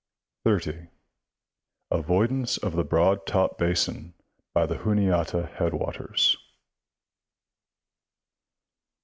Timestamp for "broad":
2.83-3.27